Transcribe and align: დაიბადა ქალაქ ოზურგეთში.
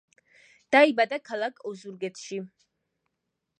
დაიბადა 0.75 1.19
ქალაქ 1.29 1.61
ოზურგეთში. 1.73 2.43